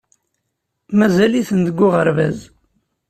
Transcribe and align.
Mazal-iten 0.97 1.59
deg 1.67 1.77
uɣerbaz. 1.87 2.39